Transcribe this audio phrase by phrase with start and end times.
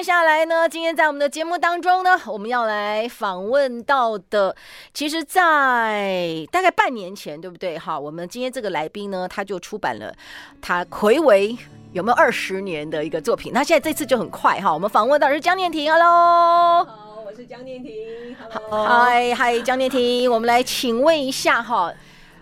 [0.00, 4.56] 接下来呢，今天在我们的节目当中呢，我们要来访问到的，
[4.94, 7.78] 其实，在大概半年前，对不对？
[7.78, 10.10] 哈，我们今天这个来宾呢，他就出版了
[10.62, 11.54] 他魁违
[11.92, 13.52] 有没有二十年的一个作品。
[13.52, 18.34] 那现在这次就很快哈，我们访问到的是江念婷，Hello，好，我是江念婷，
[18.70, 21.92] 嗨嗨，江念婷，我们来请问一下哈，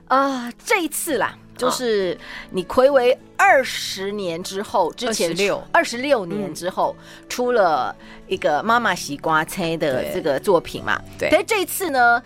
[0.07, 1.37] 啊、呃，这一次啦。
[1.59, 2.17] 就是
[2.51, 6.97] 你睽违二十年之后，之前六二十六年之后
[7.29, 7.95] 出了
[8.29, 10.99] 一个妈妈洗瓜菜的这个作品嘛？
[11.19, 11.29] 对。
[11.31, 12.23] 但是这次呢，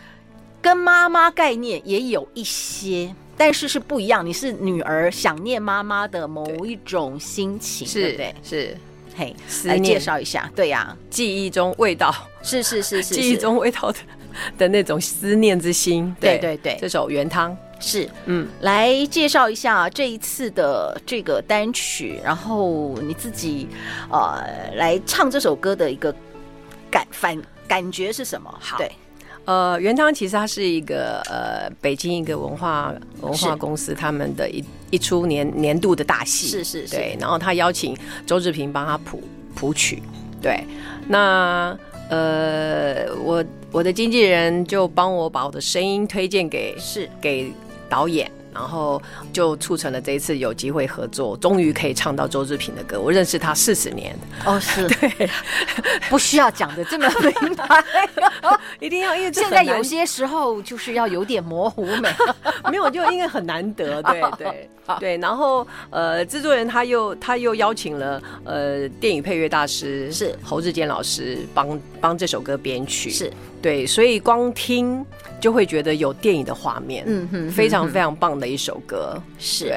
[0.60, 4.24] 跟妈妈概念也有一些，但是是不一样。
[4.24, 8.34] 你是女儿想念妈妈的某一种心情，对不对？
[8.44, 8.76] 是。
[9.14, 10.50] 嘿，来介绍一下。
[10.56, 13.98] 对呀，记忆中味道，是是是是， 记忆中味道的
[14.56, 16.16] 的那种思念之心。
[16.18, 17.54] 对对对，这首原汤。
[17.82, 23.66] 是，嗯，来介绍一下这一次的这个单曲，然后你自己，
[24.08, 24.40] 呃，
[24.76, 26.14] 来唱这首歌的一个
[26.88, 28.54] 感反感觉是什么？
[28.60, 28.92] 好，对，
[29.46, 39.20] 呃，原汤其实它是一个呃北京一个文化文化公司他们的一一出年年度的大戏，是是是，对，然后他邀请周志平帮他谱
[39.56, 40.00] 谱曲，
[40.40, 40.64] 对，
[41.08, 41.76] 那
[42.08, 47.10] 呃，我我的经纪人就帮我把我的声音推荐给是。
[47.20, 47.52] 给。
[47.92, 49.00] 导演，然后
[49.34, 52.98] 就促成了这一次有机会合作，终于可以唱到周志平的歌。
[52.98, 54.16] 我认识他四十年。
[54.46, 54.88] 哦，是。
[54.96, 55.28] 对，
[56.08, 57.84] 不需要讲的这么明白，
[58.80, 62.10] 一定要，因为现在有些时候就是要有点模糊美，
[62.70, 65.18] 没有就因为很难得，对对对。
[65.18, 70.34] 然后呃，制作人他又他又邀请了呃电影配乐大师是。
[70.42, 75.04] 侯志坚老师帮帮这首歌编曲，是对，所以光听。
[75.40, 79.74] 就会觉得有电影的画面，嗯哼，非常非常棒的一首歌，是。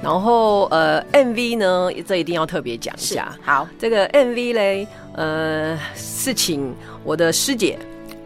[0.00, 3.36] 然后呃，MV 呢，这一定要特别讲一下。
[3.42, 6.72] 好，这个 MV 嘞，呃，是请
[7.02, 7.76] 我的师姐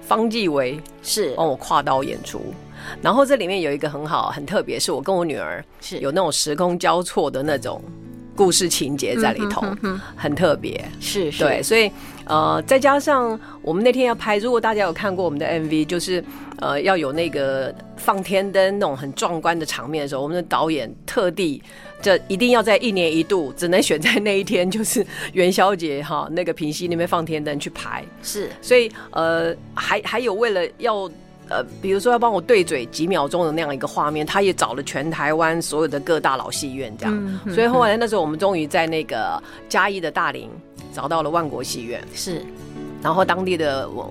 [0.07, 2.53] 方季薇是帮我跨刀演出。
[3.01, 7.83] 然后这里面有一个很好很特别，是我跟我女儿是有那种时空交错的那种
[8.37, 9.65] 故事情节在里头，
[10.15, 10.79] 很特别。
[11.01, 11.91] 是，是，对，所以。
[12.27, 16.23] 呃，再加上我们那天要拍，如果大家有看过我们的 MV，就是
[16.61, 21.63] 呃要有那个放天灯那种很壮观的场面的时候，我们的导演特地
[22.01, 28.05] 这一定要在一年一度，只能选在那一天，就是元宵节哈， 那个平溪那边放天灯去拍。
[28.23, 31.11] 是，所以呃还还有为了要
[31.49, 37.41] 呃比如说要帮我对嘴几秒钟的那样一个画面，他也找了全台湾所有的各大老戏院这样。
[37.53, 40.49] 所以后来那时候我们终于在那个嘉义的大林。
[40.93, 42.45] 找到了万国戏院，是，
[43.03, 44.07] 然后当地的文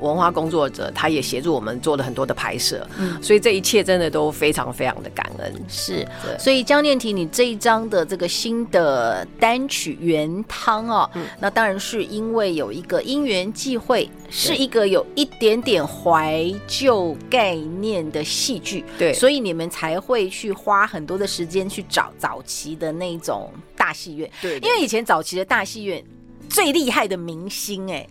[0.00, 5.52] 文化工作者，他也协助我们做了很多的拍摄，嗯，所以这一切真的都非常非常的感恩。
[5.68, 6.06] 是，
[6.38, 26.04] 所以江念婷，你这一张的这个新的单曲《原汤》哦，嗯，那当然是因为有一个因缘际会，是一个有一点点怀旧概念的戏剧，对，所以你们才会去花很多的时间去找早期的那种大戏院，对，因为以前早期的大戏院。
[26.48, 28.08] 最厉害的明星哎、欸，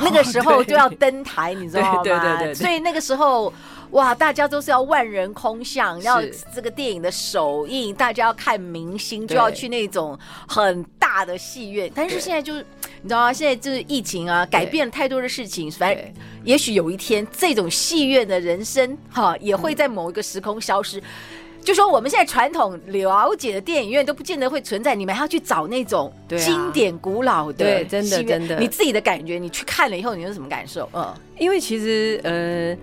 [0.00, 2.02] 那个时候就要登台，你知道吗？
[2.02, 2.54] 对 对对。
[2.54, 3.52] 所以那个时候，
[3.90, 6.22] 哇，大家都是要万人空巷，要
[6.54, 10.18] 这个电影的首映，大家要看明星，就要去那种
[10.48, 11.90] 很大的戏院。
[11.94, 12.64] 但是现在就是，
[13.02, 13.32] 你知道吗？
[13.32, 15.70] 现在就是疫情啊，改变了太多的事情。
[15.70, 16.04] 反正
[16.42, 21.02] 也许有一天，这种戏院的人生哈，也会在某一个时空消失。
[21.62, 28.58] 就说我们现在传统了解的电影院都不见得会存在，你们还要去找那种经典古老的，对，真的真的。
[28.58, 30.88] 你自己的感觉，你去看了以后，你有什么感受？
[30.92, 32.76] 嗯，因为其实，呃，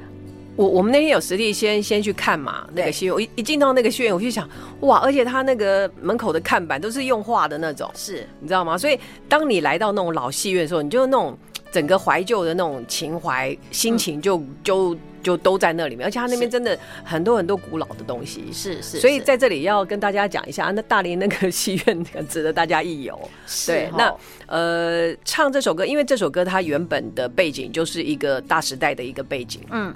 [0.55, 4.49] 我我们那天有实力先先去看嘛，那个戏院，我一一进到那个戏院，我就想，
[4.79, 8.77] 哇，而且他那个门口的看板都是用画的那种，是你知道吗？
[8.77, 8.97] 所以
[9.27, 11.37] 当你来到那种老戏院的时候，你就那种
[11.69, 14.95] 整个怀旧的那种情怀心情就就。
[15.21, 23.19] 就都在那里面，而且他那边真的很多很多古老的东西，是是，所以在这里要跟大家讲一下，那大连那个戏院很 值得大家一游。
[23.65, 24.13] 对，那
[24.47, 29.93] 呃，唱这首歌，因为这首歌它原本的背景就是一个大时代的一个背景，嗯，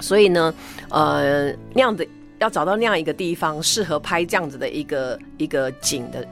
[0.00, 0.54] 所以呢，
[0.88, 2.06] 呃，那样的
[2.38, 6.26] 要找到那样一个地方适合拍这样子的一个一个景的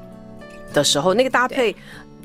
[0.73, 1.75] 的时候，那个搭配。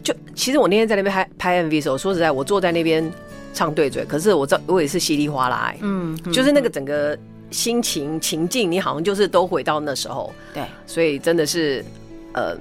[0.03, 3.09] 就其实我那天在那边拍拍 MV 的时候，说实在，我坐在那边
[3.53, 7.17] 唱对嘴，可是我这我也是稀里哗啦、欸，嗯，就是那个整个
[7.51, 11.85] 心情情境，你好像就是都回到那时候，对，所以真的是
[12.33, 12.57] 呃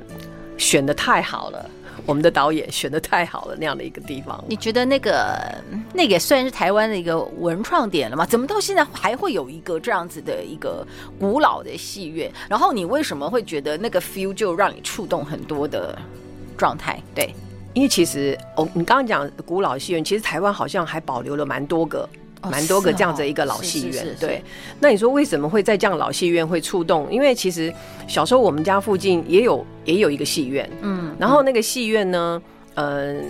[0.59, 1.71] 选的太好了。
[2.05, 5.39] 我们的导演选的太好了，那样的一个地方，你觉得那个
[5.95, 8.27] 那个也算是台湾的一个文创点了吗？
[8.27, 10.85] 怎么到现在还会有一个这样子的一个
[11.21, 12.33] 古老的戏院？
[12.49, 15.97] 然后你为什么会觉得那个 feel 就让你触动很多的
[16.57, 17.01] 状态？
[17.15, 17.33] 对，
[17.75, 22.09] 因为其实哦，你刚刚讲古老戏院，其实台湾好像还保留了蛮多个。
[22.51, 24.43] 蛮多个这样子一个老戏院，对。
[24.81, 27.07] 那你说为什么会在这样老戏院会触动？
[27.09, 27.73] 因为其实
[28.09, 32.43] 小时候我们家附近也有也有一个戏院，嗯，然后那个戏院呢，
[32.75, 33.25] 嗯，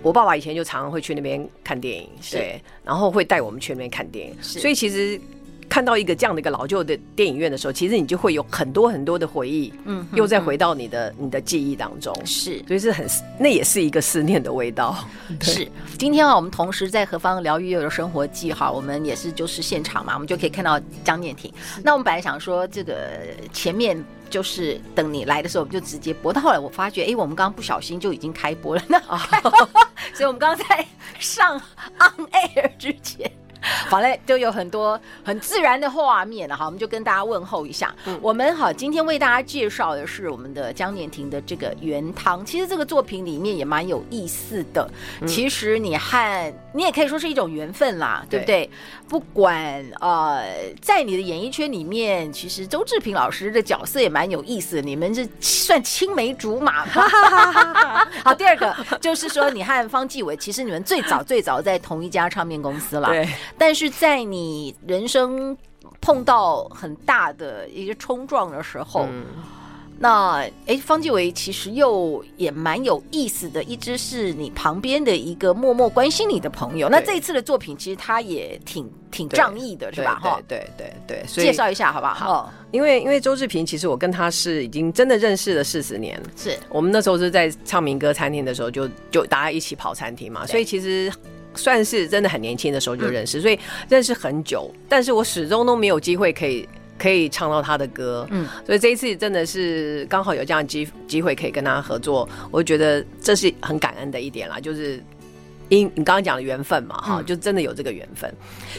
[0.00, 5.20] 我爸爸以前就常常会去那边看电影，对，然后会带我们去那边看电影，所以其实。
[5.68, 13.06] 看到一个这样的一个老旧的电影院的时候，其实你就会有很多很多的回忆，嗯，又再回到你的你的记忆当中，是，所以是很，
[13.38, 14.96] 那也是一个思念的味道。
[15.40, 15.68] 是，
[15.98, 21.52] 今天啊，我们同时在何方疗愈又有生活记哈，我们也是就是现场嘛，我们就可以看到张念婷。
[21.82, 22.94] 那我们本来想说，这个
[23.52, 29.00] 前面就是等你来的时候，我们就直接播，到后来我发觉，哎，我们刚刚不小心就已经开播了，那，
[30.14, 30.86] 所以我们刚刚在
[31.18, 31.56] 上
[31.98, 33.30] on air 之前。
[33.88, 37.94] 好嘞，就有很多很自然的画面了哈，我们就跟大家问候一下。
[38.06, 42.40] 嗯、我们好，今天为大家介绍的是我们的江念亭的这个《原汤》。
[42.44, 44.88] 其实这个作品里面也蛮有意思的。
[45.20, 48.70] 嗯、其实你和你也可以说是一种缘分啦，对，不对？
[49.08, 50.44] 不管呃，
[50.80, 54.82] 在你的演艺圈里面，其实周志平老师的角色也蛮有意思的。
[54.82, 57.08] 你们是算青梅竹马吗？
[58.24, 63.08] 好，第二个就是说，你和方继伟，其实你们最早最早在同一家唱片公司了。
[63.08, 63.28] 对。
[63.56, 65.56] 但是在你人生
[66.00, 69.24] 碰到很大的一个冲撞的时候，嗯、
[69.98, 76.88] 那哎，方季惟其实又也蛮有意思的，一直是你旁边的一个默默关心你的朋友。
[76.88, 80.18] 那这一次的作品其实他也挺挺仗义的，是吧？
[80.22, 82.14] 哈，对对对，介绍一下好不好？
[82.14, 86.20] 好，因为因为周志平，其实我跟他是已经真的认识了四十年。
[86.36, 91.10] 是我们那时候是在唱民歌餐厅的时候就，就就大家一起跑餐厅嘛，所以其实。
[91.54, 93.58] 算是真的很年轻的时候就认识，嗯、所以
[93.88, 96.68] 认识很久，但是我始终都没有机会可以
[96.98, 105.02] 可以唱到他的歌，嗯，所以这一次真的是刚好有这样机机会可以跟他合作，我觉得这是很感恩的一点啦，就是
[105.70, 108.32] 因你刚刚讲的缘分嘛，哈、嗯，就真的有这个缘分。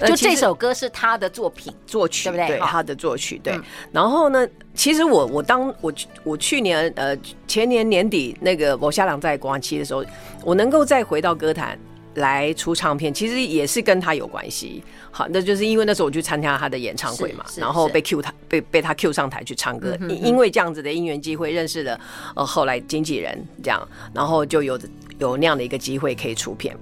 [0.06, 2.48] 就这首歌是他的作品作曲，对不对？
[2.48, 3.54] 对，他的作曲，对。
[3.56, 5.92] 嗯、然后呢，其实我我当我
[6.24, 7.18] 我去年呃
[7.48, 10.06] 前年年底那个我下郎在广期的时候，
[10.44, 11.78] 我能够再回到歌坛。
[12.16, 14.84] 来出唱片，其实也是跟他有关系。
[15.12, 21.98] 好，那就是因为那时候我去参加他的演唱会嘛，然后被 Q 他被被他 Q 上台去唱歌，嗯、哼哼因为这样子的因缘机会认识了
[22.36, 24.78] 呃后来经纪人这样，然后就有
[25.18, 26.76] 有那样的一个机会可以出片。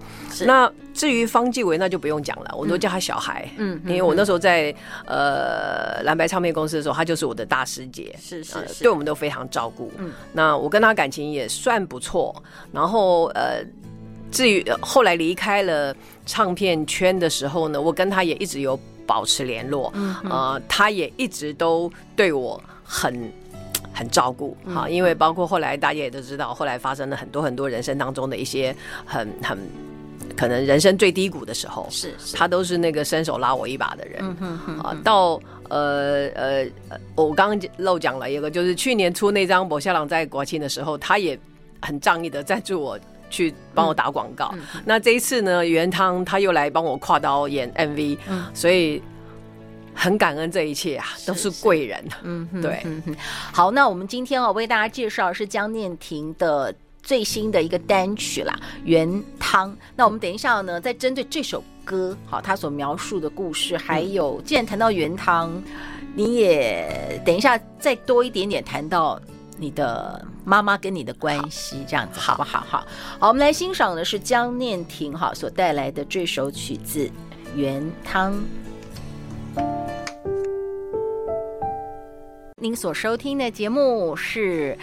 [0.48, 4.74] 那至于方季惟，那就不用讲了，我都叫他小孩，嗯，因为我那时候在
[5.06, 9.92] 呃蓝白唱片公司的时候，他就是我的大师姐，是是，是、呃，对我们都非常照顾。
[10.00, 12.36] 嗯，那我跟他感情也算不错，
[12.72, 13.64] 然后呃。
[14.34, 15.96] 至于后来离开了
[16.26, 23.32] 唱片圈的时候呢，我跟他也一直有保持联络，嗯他也一直都对我很
[23.94, 28.76] 很照顾，哈，因为包括后来大家也都知道，后来发生了很多很多人生当中的一些
[29.06, 29.58] 很很
[30.36, 32.36] 可能人生最低谷的时候，是，是。
[32.36, 36.68] 他都是那个伸手拉我一把的人，嗯到呃呃，
[37.16, 41.38] 我刚刚漏讲了一个，就是去年出那张《博夏朗在国庆》的时候，他也
[41.82, 42.98] 很仗义的赞助我。
[43.34, 44.54] 去帮我打广告，
[44.86, 49.02] 那这一次呢，原汤他又来帮我跨刀演 MV，嗯、所以
[49.96, 52.06] 很感恩这一切啊，都是贵人。
[52.22, 53.02] 嗯，对嗯，
[53.52, 56.72] 好，那我们今天啊，为大家介绍的是江念婷的
[57.02, 59.10] 最新的一个单曲啦，《原
[59.40, 59.72] 汤》。
[59.96, 65.52] 那我们等一下呢，再针对这首歌，好，他所描述的故事，还有既然谈到原汤，
[66.14, 69.20] 你也等一下再多一点点谈到。
[69.58, 72.60] 你的妈妈跟你的关系这样子好不好？
[72.62, 72.86] 好，
[73.20, 77.06] 好，我们来欣赏的是江念婷哈所带来的这首曲子
[77.56, 78.34] 《原汤》。
[82.64, 84.78] 您所收听的节目是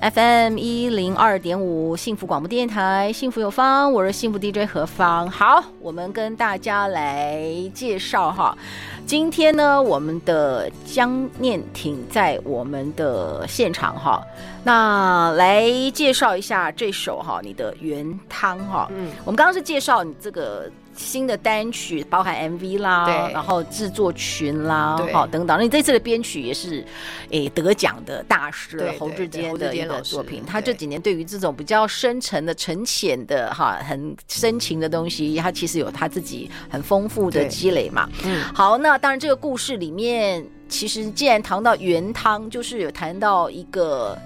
[0.00, 5.30] FM 一零二点五幸福广播电台，幸福有方，我是幸福 DJ 何方。
[5.30, 7.40] 好，我们跟大家来
[7.72, 8.58] 介绍哈。
[9.06, 14.20] 今天呢，我们的江念挺在我们的现场哈，
[14.64, 18.88] 那来介绍一下这首哈你的原汤哈。
[18.90, 20.68] 嗯，我们刚刚是介绍你这个
[21.00, 25.56] 新的单曲，包含 MV 啦，然后制作群啦，对，好等等。
[25.56, 26.84] 那你这次的编曲也是，
[27.30, 30.44] 诶得奖的大师对侯志坚的一个作品。
[30.46, 38.08] 他这几年对于这种比较深沉的、沉潜的、哈很深情的东西，他其实有他自己很丰富的积累嘛。
[38.24, 44.16] 嗯，好，那当然这个故事里面，其实既然谈到原汤，就是有谈到一个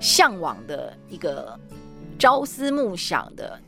[0.00, 1.58] 向往的一个
[2.18, 3.58] 朝思暮想的。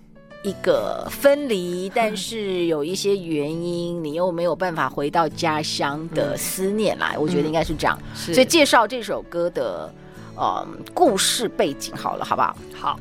[0.46, 7.98] 一个分离，但是有一些原因，你又没有办法回到家乡的思念来，我觉得应该是这样。
[8.14, 9.92] 所以介绍这首歌的
[10.36, 12.56] 呃故事背景好了，好不好？
[12.72, 13.00] 好，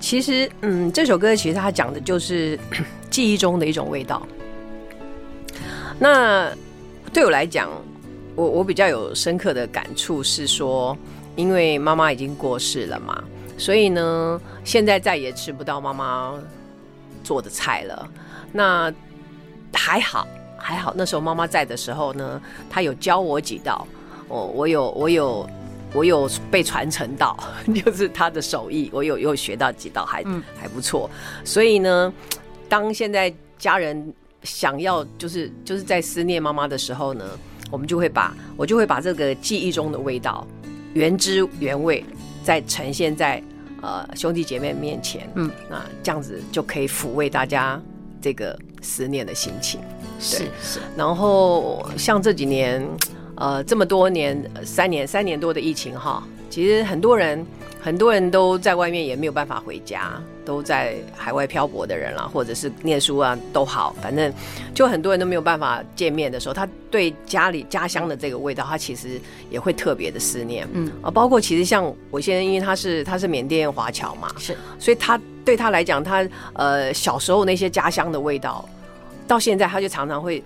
[0.00, 2.58] 其实嗯，这首歌其实它讲的就是
[3.08, 4.20] 记忆中的一种味道。
[6.00, 6.52] 那
[7.12, 7.70] 对我来讲，
[8.34, 10.98] 我我比较有深刻的感触是说，
[11.36, 13.22] 因为妈妈已经过世了嘛，
[13.56, 16.34] 所以呢，现在再也吃不到妈妈。
[17.22, 18.08] 做的菜了，
[18.52, 18.92] 那
[19.72, 20.26] 还好
[20.58, 20.92] 还好。
[20.96, 23.86] 那时候妈妈在的时候呢，她有教我几道，
[24.28, 25.48] 哦，我有我有
[25.94, 27.36] 我有被传承到，
[27.84, 31.10] 就是她的手艺，我有有学到几道还，还、嗯、还不错。
[31.44, 32.12] 所以呢，
[32.68, 34.12] 当现在家人
[34.42, 37.24] 想要就是就是在思念妈妈的时候呢，
[37.70, 40.46] 我们就会把我就会把这个记忆中的味道
[40.94, 42.04] 原汁原味
[42.44, 43.42] 再呈现在。
[43.82, 47.78] 呃，兄弟姐妹面前，嗯，那这样子就可以抚慰大家
[48.20, 49.78] 这个思念的心情，
[50.18, 50.80] 是是。
[50.96, 52.82] 然后像这几年，
[53.34, 57.44] 呃，这么多年，三年三年多的疫情哈，其实很多人。
[57.84, 60.12] 很多人都在外面，也没有办法回家，
[60.44, 64.32] 都在海外漂泊的人啦，或者是念书啊，都好，反正
[64.74, 69.20] 就很多人都没有办法见面的时候，他对家里家乡的这个味道，他其实
[69.50, 70.66] 也会特别的思念。
[70.72, 78.68] 嗯啊，包括其实像我现在，因为他是他是缅甸华侨嘛，是，所以他对他来讲，他呃小时候那些家乡的味道，
[79.26, 80.42] 到现在他就常常会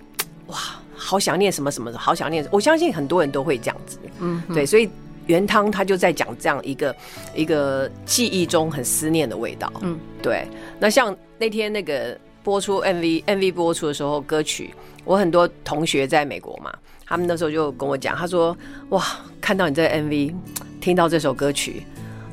[0.47, 0.57] 哇，
[0.95, 2.47] 好想念什么什么的，好想念。
[2.51, 4.89] 我相信很多人都会这样子，嗯，对，所以。
[5.27, 6.95] 原汤他就在讲这样一个
[7.35, 10.47] 一个记忆中很思念的味道，嗯，对。
[10.79, 14.73] 那像那天那个播出 MV MV 播出的时候，歌曲，
[15.05, 16.73] 我很多同学在美国嘛，
[17.05, 18.57] 他们那时候就跟我讲，他说
[18.89, 19.03] ：“哇，
[19.39, 20.33] 看到你这 MV，
[20.81, 21.83] 听到这首歌曲，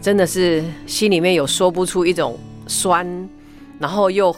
[0.00, 3.06] 真的是心里面有说不出一种酸，
[3.78, 4.34] 然后又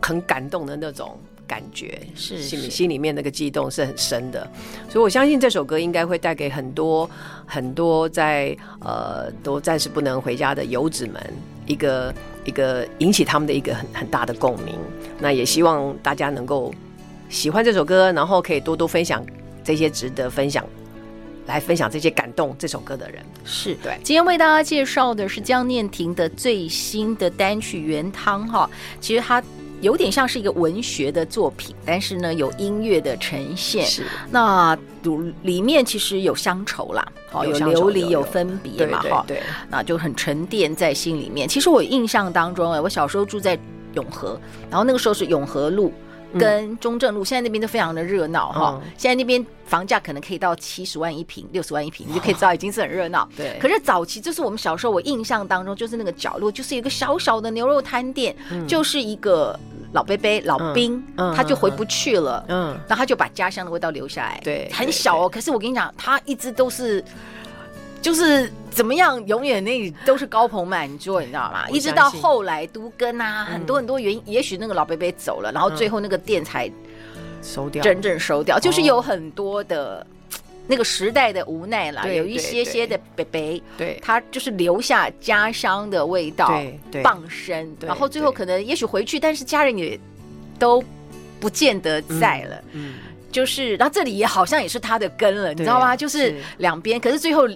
[0.00, 4.46] 很感动的那种。”感觉是心里心里面那个激动是很深的，
[4.86, 7.08] 所以我相信这首歌应该会带给很多
[7.46, 11.20] 很多在呃都暂时不能回家的游子们
[11.66, 12.14] 一个
[12.44, 14.74] 一个引起他们的一个很很大的共鸣。
[15.18, 16.72] 那也希望大家能够
[17.30, 19.24] 喜欢这首歌，然后可以多多分享
[19.64, 20.62] 这些值得分享
[21.46, 23.24] 来分享这些感动这首歌的人。
[23.44, 29.42] 是对，今天为大家介绍的是江念婷的最新的单曲《原汤》哈，其实它。
[29.80, 33.84] 有点像是一个文学的作品，但是呢，有音乐的呈现。
[33.86, 34.76] 是，那
[35.42, 41.48] 里面其实有乡愁啦，好，有流离，有分别嘛，哈，对，那就很沉淀在心里面。
[41.48, 43.58] 其实我印象当中，哎，我小时候住在
[43.94, 45.92] 永和，然后那个时候是永和路
[46.38, 48.80] 跟中正路，现在那边都非常的热闹哈。
[48.96, 53.28] 现在那边房价可能可以到七十万一平、六十万一平，你就可以知道已经是很热闹。
[53.36, 58.34] 对，可是早期就是我们小时候，我印象当中就是那个角落，就是一个小小的牛肉摊店，
[58.66, 59.58] 就是一个。
[59.92, 62.44] 老伯伯、老兵，嗯、他就回不去了。
[62.48, 64.38] 嗯，然后他就把家乡的味道留下来。
[64.44, 65.26] 对，很小哦。
[65.26, 67.02] 可是我跟你讲，他一直都是，
[68.00, 71.68] 就是怎么样，永远那里都是高朋满座，你知道吗？
[71.70, 76.70] 一直到后来都跟啊，很多很多原因，嗯、也许那个老伯伯走了，然后最后那个店才
[77.42, 80.06] 收掉，真正收掉，就是有很多的。
[80.70, 86.46] 那个时代的无奈啦，有一些些的北北，对，他就是留下家乡的味道，
[86.92, 89.98] 对，傍身，然后最后可能也许回去，但是家人也
[90.58, 90.84] 都
[91.40, 92.96] 不见得在了，嗯，
[93.32, 95.96] 就是，然后这里也好像也是他的根了，你知道吗？
[95.96, 96.34] 就是。
[96.58, 97.48] 两边，可是最后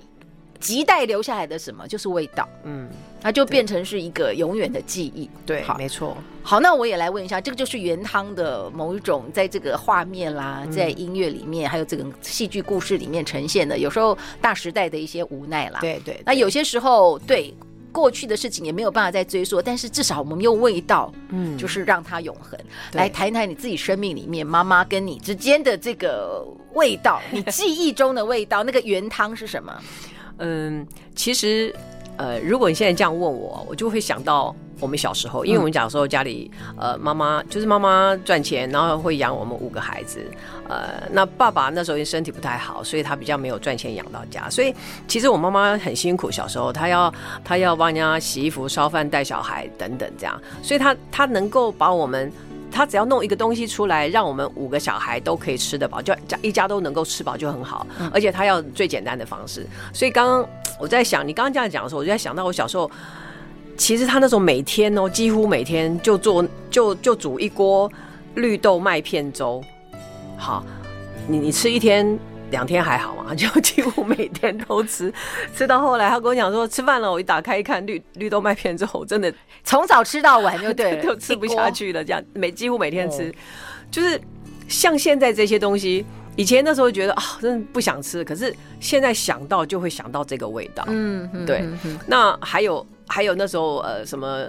[0.63, 2.89] 亟待留下来的什么，就是味道，嗯。
[3.25, 6.17] 那就变成是一个永远的记忆，对，好，没错。
[6.43, 16.21] 好，那我也来问一下，这个就是原汤的某一种，在这个画面啦，在音乐里面，还有这个戏剧故事里面呈现的，有时候大时代的一些无奈啦，对对。
[16.27, 17.55] 那有些时候，对
[17.93, 22.59] 过去的事情也没有办法再追溯，但是至少我们用味道，嗯，就是让它永恒。
[22.95, 29.73] 来谈一谈你自己生命里面妈妈跟你之间的这个味道，你记忆中的味道，那个原汤是什么？
[30.43, 31.75] 嗯，其实。
[32.19, 40.21] 呃，如果你现在这样问我，我就会想到我们小时候，因为我们小时候家里，呃，妈妈就是妈妈赚钱，然后会养我们五个孩子。
[40.69, 44.49] 呃，那爸爸那时候因为身体不太好，所以他比较没有赚钱养到家。
[44.51, 44.75] 所以
[45.09, 50.41] 其实我妈妈很辛苦，小时候她要她要帮人家洗衣服、烧饭、带小孩等等这样。
[50.63, 52.31] 所以她她能够把我们
[52.73, 57.87] 他只要弄一个东西出来，让我们五个小孩都可以吃得饱，就家一家都能够吃饱就很好。
[58.01, 59.67] 嗯、而且他要最简单的方式。
[59.93, 60.49] 所以刚刚
[60.81, 62.91] 我在想，你刚刚这样讲的时候，我就在想到我小时候，
[63.77, 67.91] 其实他那时候每天哦，几乎每天就做就就煮一锅
[68.37, 69.63] 绿豆麦片粥。
[70.37, 70.65] 好，
[71.29, 72.19] 你你吃一天。
[72.53, 75.13] 两天还好嘛， 就几乎每天都吃，
[75.57, 82.05] 吃到后来他跟我讲说吃饭了，我一打开一看绿绿豆麦片之后，真的从早吃到晚就 对，就吃不下去了。
[82.05, 83.35] 这样每几乎每天吃，
[83.91, 84.21] 就是
[84.69, 86.07] 像现在这些东西，
[86.37, 90.85] 以前那时候觉得啊，真的不想吃，可是现在想到就会想到这个味道。
[90.87, 91.65] 嗯，对。
[92.07, 94.47] 那还有还有那时候呃什么。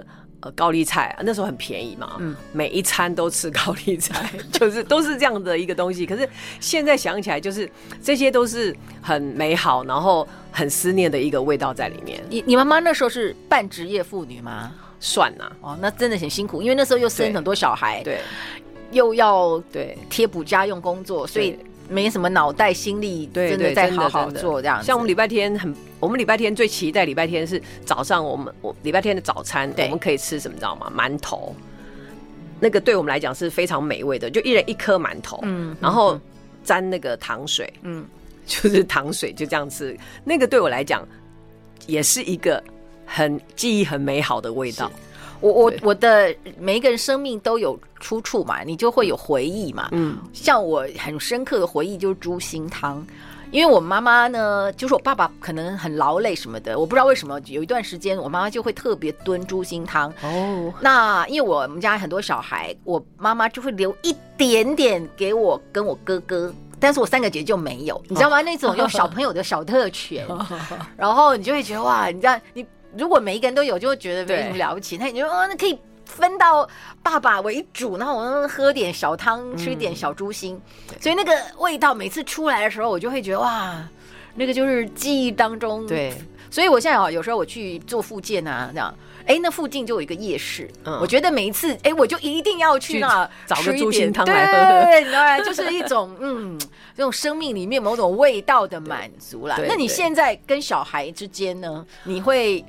[0.52, 6.06] 高丽菜那时候很便宜嘛，嗯，每一餐都吃高丽菜， 就是都是这样的一个东西。
[6.06, 6.28] 可是
[6.60, 7.70] 现在想起来，就是
[8.02, 12.22] 这些都是很美好，然后很思念的一个味道在里面。
[12.28, 14.72] 你你妈妈那时候是半职业妇女吗？
[15.00, 18.20] 算呐，哦，那真的很辛苦，因为那时候又生很多小孩，对，
[18.90, 21.58] 又要对贴补家用工作，所以。
[21.88, 24.82] 没什么脑袋心力，真的在好好做这样。
[24.82, 30.92] 像我们礼拜天很，我们礼拜天最期待礼拜天是早上，我们我礼拜天的早餐，我们可以吃什么，知道吗？
[30.96, 31.54] 馒头，
[32.58, 36.18] 那个对我们来讲是非常美味的，就一人一颗馒头，嗯，然后
[36.62, 38.06] 沾那个糖水，嗯，
[38.46, 41.06] 就是糖水就这样吃，那个对我来讲
[41.86, 42.62] 也是一个
[43.04, 44.90] 很记忆很美好的味道。
[45.44, 49.90] 我我我的每一个人生命都有出处嘛，你就会有回忆嘛。
[49.92, 53.06] 嗯，像我很深刻的回忆就是猪心汤，
[53.50, 60.10] 因为我妈妈呢，就是我爸爸可能很劳累什么的，我不知道为什么有一段时间我妈妈就会特别炖猪心汤。
[60.22, 68.40] 哦，那因为我们家很多小孩，我妈妈就会留一点点给我跟我哥哥，但是我三个姐姐就没有，你知道吗？
[68.40, 70.26] 那种有小朋友的小特权，
[70.96, 72.64] 然后你就会觉得哇，你知道你。
[72.96, 74.96] 如果每一个人都有，就会觉得没什么了不起。
[74.96, 76.68] 那你就哦，那可以分到
[77.02, 80.60] 爸爸为主，然后我们喝点小汤，吃一点小猪心，
[80.90, 83.82] 嗯、所以那个味道每次出来的时候，我就会觉得哇，
[84.34, 85.86] 那个就是记忆当中。
[85.86, 86.12] 对，
[86.50, 88.94] 所以我现在啊，有时候我去做复健啊，这样，
[89.26, 94.84] 哎，那附近就有一个夜市，嗯、我觉得每一次，哎，我就一定要去那找个猪心汤来喝喝。
[94.84, 96.58] 对，当然 就是一种嗯，
[96.94, 99.58] 这种生命里面某种味道的满足啦。
[99.66, 102.62] 那你现在跟小孩之间呢，你会？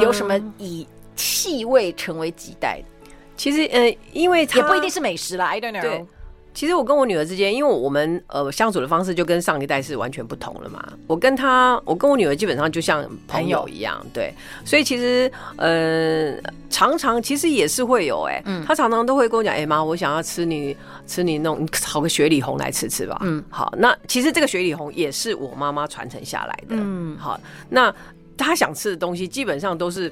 [0.00, 0.86] 有什么以
[1.16, 3.10] 气味成为几代的？
[3.36, 5.46] 其实，呃，因为也不一定是美食啦。
[5.46, 5.80] I don't know。
[5.80, 6.04] 对，
[6.52, 10.84] 其实我跟我女儿之间，因为我们呃相处的方式就跟上一代是完全不同了嘛。
[11.06, 14.34] 我跟她，我跟我女儿基本上就像朋友一样，对。
[14.64, 16.34] 所以其实，呃，
[16.68, 23.18] 常常其实也是会有，哎，嗯，她常常都会跟我讲，哎妈，我想要吃你吃你弄炒个雪里红来吃吃吧。
[23.22, 26.74] 嗯，好，那其实这个雪里红也是我妈妈传承下来的。
[26.76, 27.94] 嗯，好，那。
[28.38, 30.10] 他想吃的东西基本上都是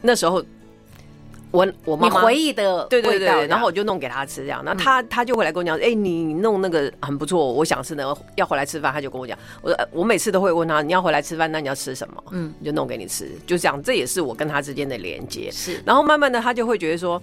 [0.00, 0.42] 那时候
[1.50, 4.60] 我我妈妈回忆的，对对对，然后我就弄给他吃这样。
[4.64, 8.92] 那他他就会来跟我讲，哎，你弄那个很不错，我想吃的，要回来吃饭。
[8.92, 12.24] 他就跟我讲，我说我每次都会问他，你要回来吃饭，那你要吃什么？
[12.32, 13.80] 嗯，就弄给你吃，就这样。
[13.80, 15.48] 这也是我跟他之间的连接。
[15.52, 17.22] 是，然后慢慢的他就会觉得说，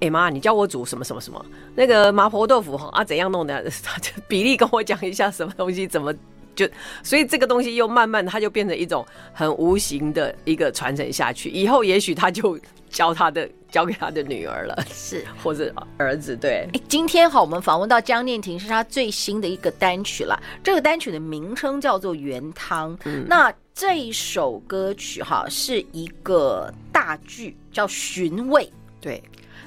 [0.00, 1.42] 哎妈，你教我煮什么什么什么
[1.74, 3.64] 那个麻婆豆腐哈啊，怎样弄的？
[4.28, 6.12] 比例跟我讲一下什么东西怎么。
[6.60, 6.68] 就
[7.02, 11.48] 所以这个东西又慢慢，它就变成一种很无形的一个传承下去。
[11.48, 12.58] 以后也许他就
[12.90, 16.36] 教他的，交给他的女儿了，是 或者儿子。
[16.36, 20.38] 对，哎，今天哈，我们访问到江念婷，是他最新的一个单曲了。
[20.62, 22.94] 这个单曲的名称叫做《原汤》。
[23.04, 28.64] 嗯，那这一首歌曲哈，是一个大剧，叫《寻味》。
[29.00, 29.22] 对，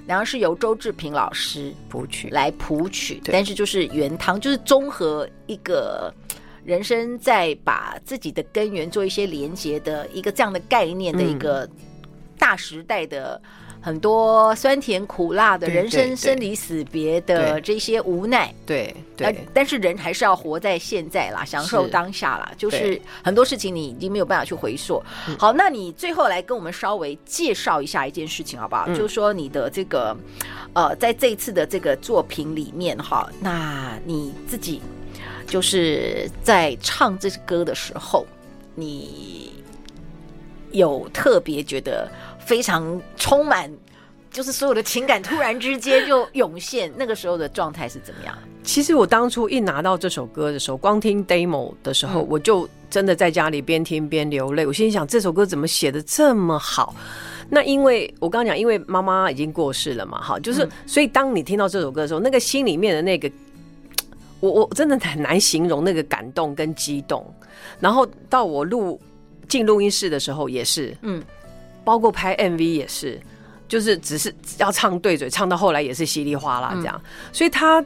[0.05, 6.13] 然后是由周志平老师谱曲来谱曲，但是就是原汤，就是综合一个。
[6.65, 11.67] 人生在把自己的根源做一些连接的一个这样的概念的一个
[12.37, 13.41] 大时代的
[13.81, 25.03] 很多酸甜苦辣的人生生离死别的这些无奈，对对，但是人还是要活在现在啦，享受当下啦，就是很多事情你已经没有办法去回溯。
[25.37, 28.87] 好，那你最后来跟我们稍微介绍一下一件事情好不好？
[28.87, 30.15] 就是说你的这个
[30.73, 34.81] 呃，在这一次的这个作品里面哈，那你自己。
[35.47, 38.25] 就是在唱这首歌的时候，
[38.75, 39.51] 你
[40.71, 43.71] 有特别觉得非常充满，
[44.31, 48.35] 就是所有的情感突然之间就涌现，那个时候的状态是怎么样？
[48.63, 54.65] 其实我当初一拿到这首歌的时候，光听 demo 的时候，嗯、我就真的在家里边听边流泪。
[54.65, 56.95] 我心想，这首歌怎么写的这么好？
[57.49, 63.29] 那因为我刚刚讲，因为妈妈已经过世了嘛，哈，就是、嗯、所以当你听到这首歌的时候，那个心里面的那个。
[64.43, 67.25] 我我真的很难形容那个感动跟激动，
[67.79, 68.99] 然后到我录
[69.47, 71.23] 进录音室的时候也是，嗯，
[71.85, 73.17] 包括拍 MV 也是，
[73.69, 77.01] 就是只是要唱对嘴，唱到后来也是稀里哗啦这样。
[77.31, 77.81] 所以他，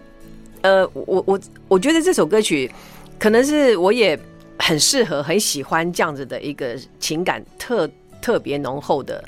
[0.62, 2.72] 呃，我我我觉得这首歌曲
[3.20, 4.20] 可能是我也
[4.58, 7.88] 很适合、很喜欢这样子的一个情感特
[8.20, 9.24] 特别浓厚的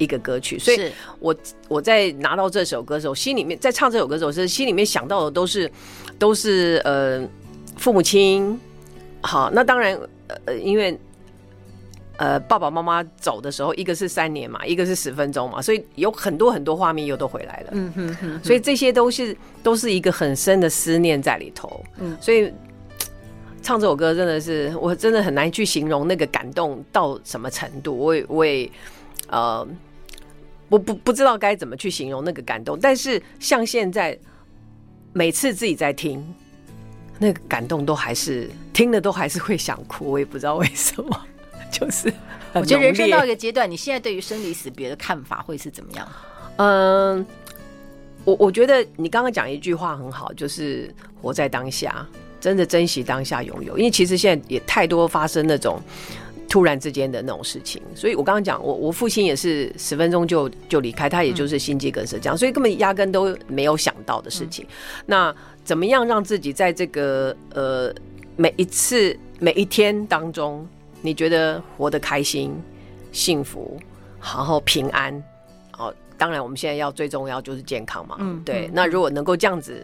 [0.00, 0.58] 一个歌曲。
[0.58, 1.32] 所以我
[1.68, 5.70] 我在拿到这首歌的时候，心里面在唱这首歌的时候，是心里面想到的都是
[6.18, 7.22] 都是呃
[7.76, 8.58] 父母亲。
[9.20, 9.96] 好，那当然
[10.46, 10.98] 呃因为。
[12.22, 17.68] 呃，爸爸妈妈走的时候，一个是三年嘛，一个是十分钟嘛，所以有很多很多画面又都回来了。
[17.70, 21.82] 嗯哼哼，所以这些都是都是一个很深的思念在里头。
[21.98, 22.52] 嗯，所以
[23.62, 27.96] 唱这首歌真的是，我真的很难去形容那个感动到什么程度。
[27.96, 28.70] 我也我也
[29.28, 29.66] 呃，
[30.70, 32.78] 我不不知道该怎么去形容那个感动。
[32.80, 34.18] 但是像现在
[35.12, 36.26] 每次自己在听，
[37.18, 41.26] 那个感动都还是听了都还是会想哭，我也不知道为什么。
[41.70, 42.12] 就是，
[42.52, 46.08] 我觉得人生到一个阶段，你现在对于生离死别的看法会是怎么样？
[46.56, 47.24] 嗯，
[48.24, 52.04] 我我觉得你刚刚讲一句话很好，就是活在当下，
[52.40, 53.78] 真的珍惜当下拥有。
[53.78, 55.80] 因为其实现在也太多发生那种
[56.50, 64.66] 突然之间的那种事情，所以我刚刚讲，我我父亲也是十分钟就就离开，他也就是心肌梗塞这样，所以根本压根都没有想到的事情。
[65.06, 65.32] 那
[65.64, 67.94] 怎么样让自己在这个呃
[68.36, 70.66] 每一次每一天当中？
[71.02, 72.52] 你觉得活得开心、
[73.10, 73.80] 幸福，
[74.20, 75.14] 然后平安，
[75.78, 78.16] 哦，当然我们现在要最重要就是健康嘛。
[78.18, 78.66] 嗯，对。
[78.66, 79.82] 嗯、那如果能够这样子，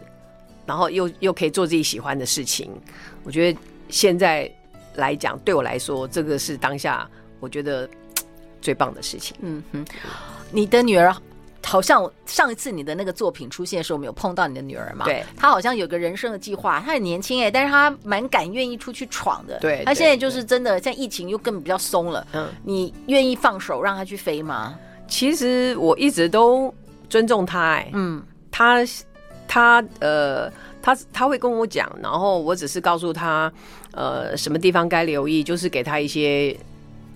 [0.65, 2.69] 然后又又可以做自己喜欢的事情，
[3.23, 4.47] 我觉得现在
[4.97, 7.89] 来讲，对我来说，这个是当下我觉得
[8.59, 9.37] 最棒的事情。
[9.41, 9.85] 嗯哼，
[10.51, 11.15] 你的女儿。
[11.65, 15.03] 好像上一次你的那个作品出现的时候，我们有碰到你的女儿嘛？
[15.03, 19.59] 对，她好像有个人生的计划，她很年轻哎、欸，但是她蛮敢愿意出去闯的。
[19.59, 22.25] 对，她现在就是真的，在疫情又更比较松了。
[22.31, 24.79] 嗯，你愿意放手让她去飞吗？
[25.09, 26.73] 其实我一直都
[27.09, 27.91] 尊重她哎、欸。
[27.95, 28.77] 嗯，她
[29.45, 30.49] 她呃，
[30.87, 33.51] 她她会跟我讲，然后我只是告诉他
[33.91, 36.55] 呃什么地方该留意，就是给他一些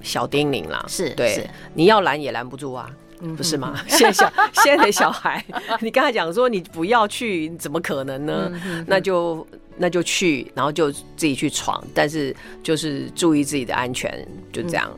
[0.01, 0.83] 小叮咛啦。
[0.89, 2.89] 是，对，是你要拦也拦不住啊。
[3.37, 3.79] 不是吗？
[3.87, 5.41] 现在小现在的小孩，
[5.79, 8.51] 你跟他讲说你不要去，怎么可能呢？
[8.85, 14.91] 那就那就去，然后就自己去闯，但是就是注意自己的安全，就这样。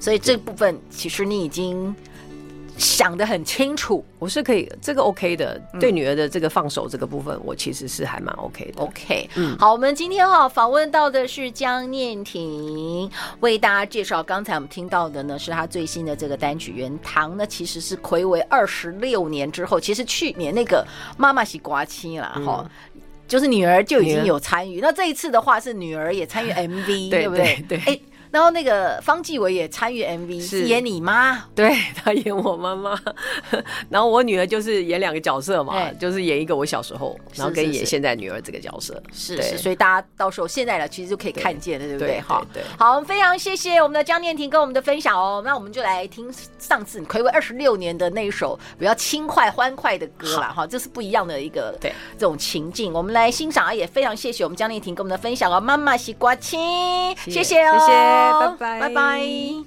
[0.00, 1.94] 所以这部分其实你已经。
[2.78, 5.60] 想得很清楚，我是可以这个 OK 的。
[5.80, 8.82] 对女儿的这个放手这个部分，我其实是还蛮 OK 的。
[8.82, 13.10] OK，嗯，好，我们今天哈访问到的是江念婷，
[13.40, 14.22] 为大家介绍。
[14.22, 20.86] 刚才我们听到的呢，是她最新的这个单曲《原糖》呢，其实是睽违二十六年之后，其实去年那个
[21.16, 22.70] 妈妈是刮青了哈，
[23.26, 24.80] 就是女儿就已经有参与。
[24.80, 27.64] 那这一次的话，是女儿也参与 MV，对不对？
[27.68, 27.78] 对。
[27.78, 32.98] 欸然后那个方继伟也参与 MV，是演你妈，对，他演我妈妈。
[33.88, 39.02] 然后我女儿就是演两个角色嘛，就是演一个我小时候，然后跟演现在女儿这个角色。
[39.12, 42.20] 是是，所以大家到时候现在了，其实就可以看见了，对不对？
[42.20, 45.42] 好，对，好，非常谢谢我们的江念婷跟我们的分享哦。
[45.44, 55.60] 那我们就来听上次睽违二十六年的那一首比较轻快欢快的歌了哈，这是不一样的一个对这种情境，我们来欣赏啊，也非常谢谢我们江念婷跟我们的分享哦。
[55.60, 56.58] 妈妈西瓜青，
[57.16, 58.15] 谢谢哦，谢谢。
[58.16, 59.66] 拜拜，拜拜。